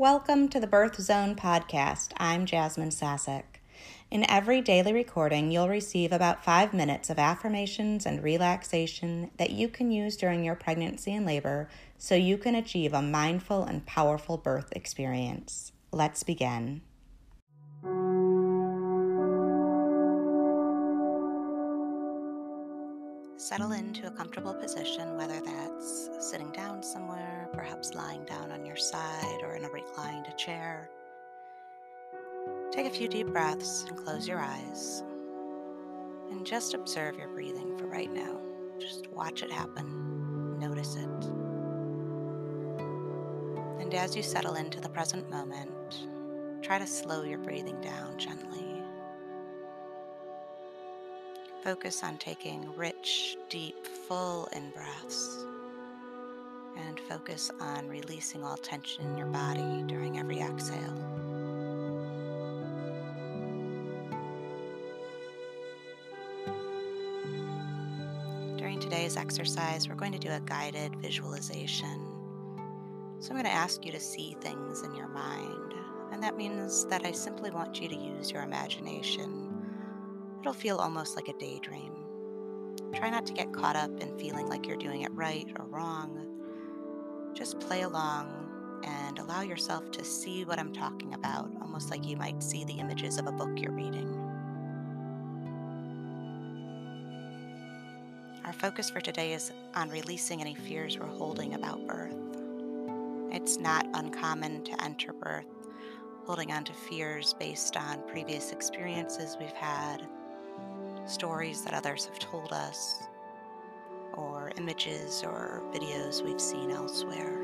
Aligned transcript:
Welcome 0.00 0.48
to 0.48 0.58
the 0.58 0.66
Birth 0.66 0.98
Zone 0.98 1.34
podcast. 1.34 2.12
I'm 2.16 2.46
Jasmine 2.46 2.88
Sassack. 2.88 3.60
In 4.10 4.24
every 4.30 4.62
daily 4.62 4.94
recording, 4.94 5.50
you'll 5.50 5.68
receive 5.68 6.10
about 6.10 6.42
five 6.42 6.72
minutes 6.72 7.10
of 7.10 7.18
affirmations 7.18 8.06
and 8.06 8.24
relaxation 8.24 9.30
that 9.36 9.50
you 9.50 9.68
can 9.68 9.92
use 9.92 10.16
during 10.16 10.42
your 10.42 10.54
pregnancy 10.54 11.14
and 11.14 11.26
labor 11.26 11.68
so 11.98 12.14
you 12.14 12.38
can 12.38 12.54
achieve 12.54 12.94
a 12.94 13.02
mindful 13.02 13.64
and 13.64 13.84
powerful 13.84 14.38
birth 14.38 14.72
experience. 14.72 15.72
Let's 15.92 16.22
begin. 16.22 16.80
Settle 23.40 23.72
into 23.72 24.06
a 24.06 24.10
comfortable 24.10 24.52
position, 24.52 25.16
whether 25.16 25.40
that's 25.40 26.10
sitting 26.20 26.52
down 26.52 26.82
somewhere, 26.82 27.48
perhaps 27.54 27.94
lying 27.94 28.22
down 28.26 28.52
on 28.52 28.66
your 28.66 28.76
side, 28.76 29.40
or 29.42 29.56
in 29.56 29.64
a 29.64 29.70
reclined 29.70 30.26
chair. 30.36 30.90
Take 32.70 32.84
a 32.84 32.90
few 32.90 33.08
deep 33.08 33.28
breaths 33.28 33.86
and 33.88 33.96
close 33.96 34.28
your 34.28 34.40
eyes. 34.40 35.02
And 36.30 36.44
just 36.44 36.74
observe 36.74 37.16
your 37.16 37.28
breathing 37.28 37.78
for 37.78 37.86
right 37.86 38.12
now. 38.12 38.38
Just 38.78 39.06
watch 39.10 39.42
it 39.42 39.50
happen, 39.50 40.58
notice 40.58 40.96
it. 40.96 41.24
And 43.80 43.94
as 43.94 44.14
you 44.14 44.22
settle 44.22 44.56
into 44.56 44.82
the 44.82 44.90
present 44.90 45.30
moment, 45.30 46.06
try 46.60 46.78
to 46.78 46.86
slow 46.86 47.22
your 47.22 47.38
breathing 47.38 47.80
down 47.80 48.18
gently. 48.18 48.79
Focus 51.62 52.02
on 52.02 52.16
taking 52.16 52.74
rich, 52.74 53.36
deep, 53.50 53.86
full 53.86 54.48
in 54.52 54.70
breaths. 54.70 55.44
And 56.78 56.98
focus 57.00 57.50
on 57.60 57.86
releasing 57.86 58.42
all 58.42 58.56
tension 58.56 59.04
in 59.04 59.18
your 59.18 59.26
body 59.26 59.82
during 59.86 60.18
every 60.18 60.40
exhale. 60.40 60.94
During 68.56 68.80
today's 68.80 69.18
exercise, 69.18 69.86
we're 69.86 69.96
going 69.96 70.12
to 70.12 70.18
do 70.18 70.30
a 70.30 70.40
guided 70.40 70.96
visualization. 70.96 72.06
So 73.18 73.30
I'm 73.30 73.36
going 73.36 73.44
to 73.44 73.50
ask 73.50 73.84
you 73.84 73.92
to 73.92 74.00
see 74.00 74.34
things 74.40 74.80
in 74.80 74.94
your 74.94 75.08
mind. 75.08 75.74
And 76.10 76.22
that 76.22 76.38
means 76.38 76.86
that 76.86 77.04
I 77.04 77.12
simply 77.12 77.50
want 77.50 77.82
you 77.82 77.88
to 77.90 77.96
use 77.96 78.30
your 78.30 78.44
imagination 78.44 79.49
It'll 80.40 80.52
feel 80.54 80.78
almost 80.78 81.16
like 81.16 81.28
a 81.28 81.34
daydream. 81.34 81.92
Try 82.94 83.10
not 83.10 83.26
to 83.26 83.32
get 83.32 83.52
caught 83.52 83.76
up 83.76 84.00
in 84.00 84.18
feeling 84.18 84.48
like 84.48 84.66
you're 84.66 84.76
doing 84.76 85.02
it 85.02 85.12
right 85.12 85.46
or 85.58 85.66
wrong. 85.66 86.26
Just 87.34 87.60
play 87.60 87.82
along 87.82 88.80
and 88.84 89.18
allow 89.18 89.42
yourself 89.42 89.90
to 89.92 90.04
see 90.04 90.46
what 90.46 90.58
I'm 90.58 90.72
talking 90.72 91.12
about, 91.12 91.50
almost 91.60 91.90
like 91.90 92.06
you 92.06 92.16
might 92.16 92.42
see 92.42 92.64
the 92.64 92.72
images 92.72 93.18
of 93.18 93.26
a 93.26 93.32
book 93.32 93.50
you're 93.56 93.72
reading. 93.72 94.08
Our 98.46 98.54
focus 98.54 98.88
for 98.88 99.00
today 99.00 99.34
is 99.34 99.52
on 99.74 99.90
releasing 99.90 100.40
any 100.40 100.54
fears 100.54 100.98
we're 100.98 101.06
holding 101.06 101.54
about 101.54 101.86
birth. 101.86 102.16
It's 103.30 103.58
not 103.58 103.86
uncommon 103.92 104.64
to 104.64 104.84
enter 104.84 105.12
birth 105.12 105.44
holding 106.24 106.52
on 106.52 106.64
to 106.64 106.72
fears 106.72 107.34
based 107.38 107.76
on 107.76 108.02
previous 108.08 108.52
experiences 108.52 109.36
we've 109.40 109.50
had 109.50 110.06
stories 111.06 111.62
that 111.64 111.74
others 111.74 112.06
have 112.06 112.18
told 112.18 112.52
us, 112.52 113.02
or 114.14 114.52
images 114.56 115.22
or 115.24 115.62
videos 115.72 116.22
we've 116.24 116.40
seen 116.40 116.70
elsewhere. 116.70 117.38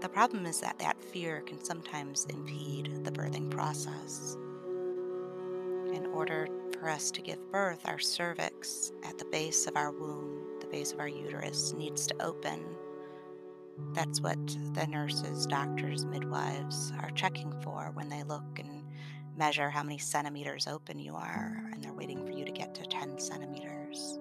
The 0.00 0.08
problem 0.08 0.46
is 0.46 0.60
that 0.60 0.78
that 0.78 1.02
fear 1.02 1.40
can 1.46 1.62
sometimes 1.64 2.26
impede 2.26 3.04
the 3.04 3.10
birthing 3.10 3.50
process. 3.50 4.36
In 5.94 6.06
order 6.12 6.48
for 6.78 6.88
us 6.88 7.10
to 7.12 7.22
give 7.22 7.50
birth, 7.50 7.80
our 7.86 7.98
cervix 7.98 8.92
at 9.04 9.16
the 9.18 9.24
base 9.26 9.66
of 9.66 9.76
our 9.76 9.92
womb, 9.92 10.42
the 10.60 10.66
base 10.66 10.92
of 10.92 11.00
our 11.00 11.08
uterus, 11.08 11.72
needs 11.72 12.06
to 12.08 12.22
open. 12.22 12.64
That's 13.92 14.20
what 14.20 14.38
the 14.74 14.86
nurses, 14.86 15.46
doctors, 15.46 16.04
midwives 16.04 16.92
are 17.00 17.10
checking 17.10 17.52
for 17.62 17.90
when 17.94 18.08
they 18.08 18.22
look 18.24 18.58
and 18.58 18.73
measure 19.36 19.70
how 19.70 19.82
many 19.82 19.98
centimeters 19.98 20.66
open 20.66 20.98
you 20.98 21.14
are, 21.14 21.70
and 21.72 21.82
they're 21.82 21.92
waiting 21.92 22.24
for 22.24 22.32
you 22.32 22.44
to 22.44 22.52
get 22.52 22.74
to 22.74 22.84
10 22.84 23.18
centimeters. 23.18 24.18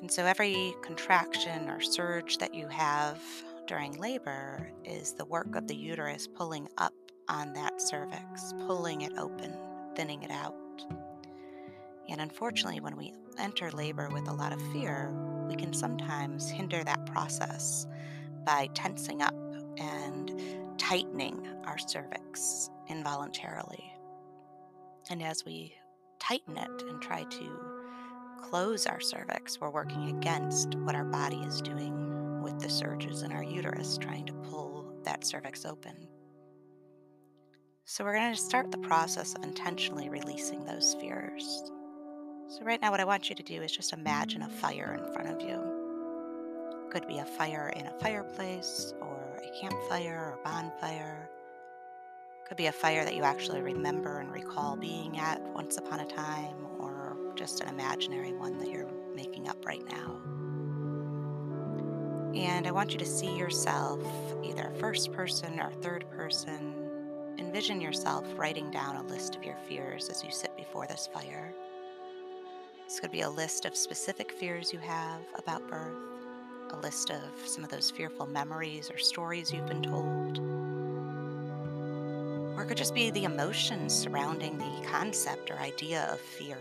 And 0.00 0.10
so 0.10 0.24
every 0.24 0.74
contraction 0.82 1.68
or 1.68 1.80
surge 1.80 2.38
that 2.38 2.54
you 2.54 2.68
have 2.68 3.20
during 3.66 3.92
labor 3.98 4.70
is 4.84 5.12
the 5.12 5.24
work 5.24 5.54
of 5.56 5.66
the 5.66 5.74
uterus 5.74 6.26
pulling 6.26 6.68
up 6.78 6.94
on 7.28 7.52
that 7.52 7.80
cervix, 7.80 8.54
pulling 8.66 9.02
it 9.02 9.12
open, 9.18 9.54
thinning 9.94 10.22
it 10.22 10.30
out. 10.30 10.54
And 12.08 12.20
unfortunately, 12.20 12.80
when 12.80 12.96
we 12.96 13.12
enter 13.38 13.70
labor 13.70 14.08
with 14.10 14.28
a 14.28 14.32
lot 14.32 14.52
of 14.52 14.62
fear, 14.72 15.12
we 15.46 15.56
can 15.56 15.74
sometimes 15.74 16.48
hinder 16.48 16.82
that 16.84 17.04
process 17.06 17.86
by 18.46 18.68
tensing 18.74 19.20
up 19.20 19.34
and 19.76 20.32
tightening 20.78 21.46
our 21.66 21.76
cervix 21.76 22.70
involuntarily. 22.88 23.92
And 25.10 25.22
as 25.22 25.44
we 25.44 25.74
tighten 26.18 26.56
it 26.56 26.82
and 26.88 27.00
try 27.00 27.24
to 27.24 27.60
close 28.42 28.86
our 28.86 29.00
cervix, 29.00 29.60
we're 29.60 29.70
working 29.70 30.16
against 30.16 30.74
what 30.76 30.94
our 30.94 31.04
body 31.04 31.38
is 31.38 31.60
doing 31.60 32.42
with 32.42 32.60
the 32.60 32.70
surges 32.70 33.22
in 33.22 33.32
our 33.32 33.42
uterus, 33.42 33.98
trying 33.98 34.26
to 34.26 34.32
pull 34.32 34.92
that 35.04 35.24
cervix 35.24 35.64
open. 35.64 36.08
So, 37.84 38.04
we're 38.04 38.16
going 38.16 38.34
to 38.34 38.40
start 38.40 38.70
the 38.70 38.78
process 38.78 39.34
of 39.34 39.44
intentionally 39.44 40.10
releasing 40.10 40.64
those 40.64 40.94
fears. 41.00 41.72
So, 42.48 42.62
right 42.62 42.80
now, 42.82 42.90
what 42.90 43.00
I 43.00 43.04
want 43.04 43.30
you 43.30 43.34
to 43.34 43.42
do 43.42 43.62
is 43.62 43.72
just 43.72 43.94
imagine 43.94 44.42
a 44.42 44.48
fire 44.48 44.98
in 44.98 45.12
front 45.14 45.30
of 45.30 45.40
you. 45.40 45.58
It 46.84 46.90
could 46.90 47.08
be 47.08 47.18
a 47.18 47.24
fire 47.24 47.72
in 47.74 47.86
a 47.86 47.98
fireplace 47.98 48.92
or 49.00 49.40
a 49.42 49.60
campfire 49.60 50.34
or 50.34 50.40
bonfire 50.44 51.30
could 52.48 52.56
be 52.56 52.66
a 52.66 52.72
fire 52.72 53.04
that 53.04 53.14
you 53.14 53.24
actually 53.24 53.60
remember 53.60 54.20
and 54.20 54.32
recall 54.32 54.74
being 54.74 55.18
at 55.18 55.40
once 55.52 55.76
upon 55.76 56.00
a 56.00 56.06
time, 56.06 56.56
or 56.78 57.14
just 57.34 57.60
an 57.60 57.68
imaginary 57.68 58.32
one 58.32 58.56
that 58.58 58.70
you're 58.70 58.88
making 59.14 59.48
up 59.48 59.66
right 59.66 59.84
now. 59.86 60.18
And 62.34 62.66
I 62.66 62.70
want 62.70 62.92
you 62.92 62.98
to 62.98 63.06
see 63.06 63.36
yourself, 63.36 64.00
either 64.42 64.72
first 64.80 65.12
person 65.12 65.60
or 65.60 65.70
third 65.70 66.08
person. 66.10 66.74
Envision 67.38 67.82
yourself 67.82 68.24
writing 68.36 68.70
down 68.70 68.96
a 68.96 69.06
list 69.06 69.36
of 69.36 69.44
your 69.44 69.56
fears 69.68 70.08
as 70.08 70.24
you 70.24 70.30
sit 70.30 70.56
before 70.56 70.86
this 70.86 71.08
fire. 71.12 71.52
This 72.86 72.98
could 72.98 73.12
be 73.12 73.20
a 73.20 73.30
list 73.30 73.66
of 73.66 73.76
specific 73.76 74.32
fears 74.32 74.72
you 74.72 74.78
have 74.78 75.20
about 75.36 75.68
birth, 75.68 75.94
a 76.70 76.76
list 76.78 77.10
of 77.10 77.46
some 77.46 77.62
of 77.62 77.70
those 77.70 77.90
fearful 77.90 78.26
memories 78.26 78.90
or 78.90 78.96
stories 78.96 79.52
you've 79.52 79.66
been 79.66 79.82
told 79.82 80.67
or 82.58 82.62
it 82.62 82.66
could 82.66 82.76
just 82.76 82.92
be 82.92 83.08
the 83.12 83.22
emotions 83.22 83.94
surrounding 83.94 84.58
the 84.58 84.88
concept 84.88 85.48
or 85.48 85.56
idea 85.58 86.08
of 86.12 86.18
fear 86.18 86.58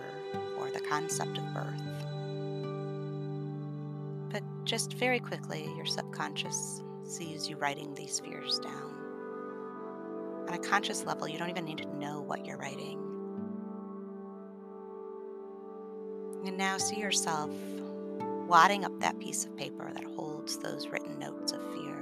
or 0.59 0.69
the 0.69 0.79
concept 0.79 1.39
of 1.39 1.53
birth. 1.55 1.81
But 4.29 4.43
just 4.63 4.93
very 4.93 5.19
quickly, 5.19 5.67
your 5.75 5.87
subconscious 5.87 6.83
sees 7.03 7.49
you 7.49 7.55
writing 7.57 7.95
these 7.95 8.19
fears 8.19 8.59
down. 8.59 8.93
On 10.47 10.53
a 10.53 10.59
conscious 10.59 11.03
level, 11.03 11.27
you 11.27 11.39
don't 11.39 11.49
even 11.49 11.65
need 11.65 11.79
to 11.79 11.97
know 11.97 12.21
what 12.21 12.45
you're 12.45 12.57
writing. 12.57 12.99
And 16.45 16.59
now 16.59 16.77
see 16.77 16.99
yourself 16.99 17.49
wadding 18.47 18.85
up 18.85 18.99
that 18.99 19.17
piece 19.17 19.45
of 19.45 19.57
paper 19.57 19.91
that 19.91 20.03
holds 20.03 20.59
those 20.59 20.89
written 20.89 21.17
notes 21.17 21.53
of 21.53 21.73
fear. 21.73 21.97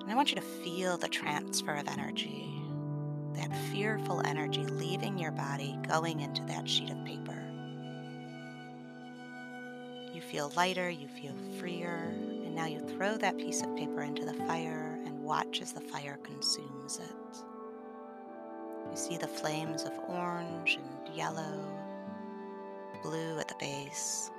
And 0.00 0.10
I 0.10 0.16
want 0.16 0.30
you 0.30 0.34
to 0.34 0.42
feel 0.42 0.98
the 0.98 1.06
transfer 1.06 1.76
of 1.76 1.86
energy 1.86 2.61
that 3.34 3.54
fearful 3.72 4.20
energy 4.24 4.64
leaving 4.64 5.18
your 5.18 5.32
body, 5.32 5.78
going 5.88 6.20
into 6.20 6.42
that 6.44 6.68
sheet 6.68 6.90
of 6.90 7.04
paper. 7.04 7.38
You 10.14 10.20
feel 10.20 10.52
lighter, 10.56 10.90
you 10.90 11.08
feel 11.08 11.34
freer, 11.58 12.12
and 12.44 12.54
now 12.54 12.66
you 12.66 12.80
throw 12.80 13.16
that 13.16 13.38
piece 13.38 13.62
of 13.62 13.74
paper 13.76 14.02
into 14.02 14.24
the 14.24 14.34
fire 14.34 14.98
and 15.04 15.22
watch 15.22 15.60
as 15.62 15.72
the 15.72 15.80
fire 15.80 16.18
consumes 16.22 16.98
it. 16.98 17.36
You 18.90 18.96
see 18.96 19.16
the 19.16 19.26
flames 19.26 19.84
of 19.84 19.92
orange 20.08 20.78
and 20.78 21.16
yellow, 21.16 21.64
blue 23.02 23.38
at 23.38 23.48
the 23.48 23.54
base, 23.58 24.30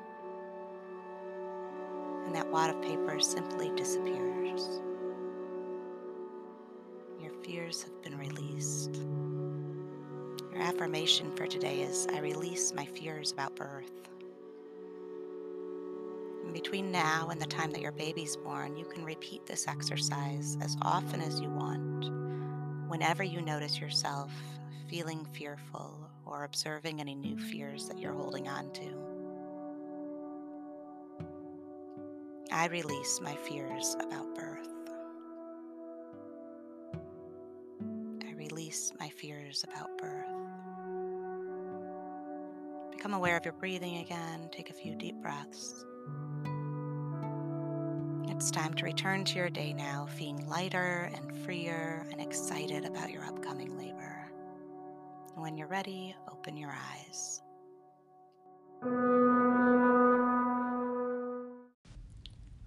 and 2.25 2.35
that 2.35 2.47
wad 2.47 2.69
of 2.69 2.81
paper 2.81 3.19
simply 3.19 3.71
disappears 3.75 4.22
fears 7.53 7.83
have 7.83 8.01
been 8.01 8.17
released. 8.17 8.95
Your 10.51 10.63
affirmation 10.63 11.29
for 11.35 11.45
today 11.45 11.81
is 11.81 12.07
I 12.11 12.17
release 12.17 12.73
my 12.73 12.85
fears 12.85 13.31
about 13.31 13.55
birth. 13.55 13.91
between 16.51 16.91
now 16.91 17.29
and 17.29 17.41
the 17.41 17.47
time 17.47 17.71
that 17.71 17.81
your 17.81 17.91
baby's 17.91 18.37
born, 18.37 18.75
you 18.77 18.85
can 18.85 19.03
repeat 19.03 19.43
this 19.45 19.67
exercise 19.67 20.55
as 20.61 20.77
often 20.83 21.19
as 21.19 21.39
you 21.41 21.49
want. 21.49 22.11
Whenever 22.87 23.23
you 23.23 23.41
notice 23.41 23.79
yourself 23.79 24.31
feeling 24.87 25.25
fearful 25.33 25.97
or 26.25 26.43
observing 26.43 27.01
any 27.01 27.15
new 27.15 27.37
fears 27.37 27.87
that 27.87 27.97
you're 27.97 28.13
holding 28.13 28.47
on 28.47 28.71
to, 28.73 28.87
I 32.51 32.67
release 32.67 33.19
my 33.19 33.35
fears 33.35 33.95
about 33.99 34.35
birth. 34.35 34.52
Fears 39.23 39.63
about 39.63 39.89
birth. 39.99 40.27
Become 42.91 43.13
aware 43.13 43.37
of 43.37 43.45
your 43.45 43.53
breathing 43.53 43.99
again. 43.99 44.49
Take 44.51 44.69
a 44.69 44.73
few 44.73 44.95
deep 44.95 45.15
breaths. 45.21 45.85
It's 48.27 48.51
time 48.51 48.73
to 48.73 48.83
return 48.83 49.23
to 49.23 49.35
your 49.35 49.49
day 49.49 49.71
now, 49.71 50.07
feeling 50.17 50.45
lighter 50.49 51.09
and 51.15 51.45
freer 51.45 52.05
and 52.11 52.19
excited 52.19 52.83
about 52.83 53.11
your 53.11 53.23
upcoming 53.23 53.77
labor. 53.77 54.29
When 55.35 55.55
you're 55.55 55.69
ready, 55.69 56.13
open 56.29 56.57
your 56.57 56.75
eyes. 56.75 57.41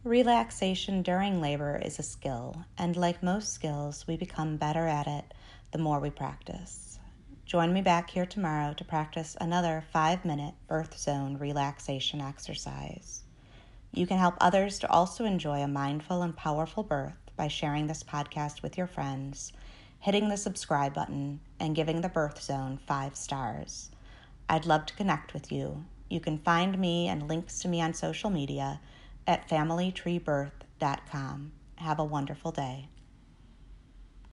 Relaxation 0.05 1.03
during 1.03 1.43
labor 1.43 1.83
is 1.85 1.99
a 1.99 2.03
skill, 2.03 2.65
and 2.79 2.97
like 2.97 3.23
most 3.23 3.53
skills, 3.53 4.07
we 4.07 4.17
become 4.17 4.57
better 4.57 4.87
at 4.87 5.07
it 5.07 5.35
the 5.73 5.79
more 5.79 6.01
we 6.01 6.11
practice. 6.11 6.99
Join 7.45 7.73
me 7.73 7.81
back 7.81 8.11
here 8.11 8.27
tomorrow 8.27 8.75
to 8.75 8.85
practice 8.85 9.37
another 9.41 9.85
five 9.93 10.25
minute 10.25 10.55
birth 10.67 10.99
zone 10.99 11.39
relaxation 11.39 12.21
exercise. 12.21 13.23
You 13.93 14.07
can 14.07 14.19
help 14.19 14.35
others 14.41 14.79
to 14.81 14.91
also 14.91 15.25
enjoy 15.25 15.63
a 15.63 15.69
mindful 15.69 16.23
and 16.23 16.37
powerful 16.37 16.83
birth 16.83 17.31
by 17.37 17.49
sharing 17.49 17.87
this 17.87 18.03
podcast 18.03 18.63
with 18.63 18.77
your 18.77 18.87
friends, 18.87 19.53
hitting 20.01 20.29
the 20.29 20.37
subscribe 20.37 20.95
button, 20.95 21.41
and 21.61 21.77
giving 21.77 22.01
the 22.01 22.09
birth 22.09 22.43
zone 22.43 22.79
five 22.87 23.17
stars. 23.17 23.91
I'd 24.49 24.67
love 24.67 24.87
to 24.87 24.95
connect 24.95 25.33
with 25.33 25.53
you. 25.53 25.85
You 26.09 26.21
can 26.21 26.39
find 26.39 26.79
me 26.79 27.09
and 27.09 27.29
links 27.29 27.59
to 27.61 27.69
me 27.69 27.81
on 27.81 27.95
social 27.95 28.31
media 28.31 28.81
at 29.27 29.49
familytreebirth.com. 29.49 31.53
Have 31.77 31.99
a 31.99 32.05
wonderful 32.05 32.53
day. 32.53 32.89